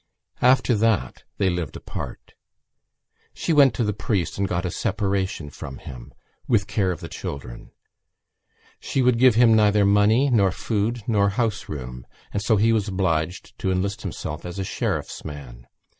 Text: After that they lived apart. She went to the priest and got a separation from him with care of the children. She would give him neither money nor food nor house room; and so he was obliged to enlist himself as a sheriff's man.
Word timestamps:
After 0.41 0.73
that 0.77 1.25
they 1.37 1.51
lived 1.51 1.75
apart. 1.75 2.33
She 3.35 3.53
went 3.53 3.75
to 3.75 3.83
the 3.83 3.93
priest 3.93 4.35
and 4.39 4.47
got 4.47 4.65
a 4.65 4.71
separation 4.71 5.51
from 5.51 5.77
him 5.77 6.11
with 6.47 6.65
care 6.65 6.91
of 6.91 7.01
the 7.01 7.07
children. 7.07 7.69
She 8.79 9.03
would 9.03 9.19
give 9.19 9.35
him 9.35 9.55
neither 9.55 9.85
money 9.85 10.31
nor 10.31 10.51
food 10.51 11.03
nor 11.05 11.29
house 11.29 11.69
room; 11.69 12.07
and 12.33 12.41
so 12.41 12.57
he 12.57 12.73
was 12.73 12.87
obliged 12.87 13.55
to 13.59 13.69
enlist 13.71 14.01
himself 14.01 14.43
as 14.43 14.57
a 14.57 14.63
sheriff's 14.63 15.23
man. 15.23 15.67